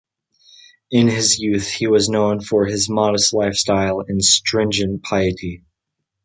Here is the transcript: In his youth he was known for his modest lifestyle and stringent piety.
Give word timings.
In 0.89 1.07
his 1.09 1.37
youth 1.37 1.69
he 1.69 1.85
was 1.85 2.09
known 2.09 2.41
for 2.41 2.65
his 2.65 2.89
modest 2.89 3.33
lifestyle 3.33 3.99
and 4.07 4.25
stringent 4.25 5.03
piety. 5.03 5.63